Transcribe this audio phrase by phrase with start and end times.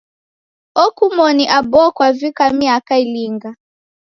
[0.85, 3.49] Okumoni Abo kwavika miaka ilinga?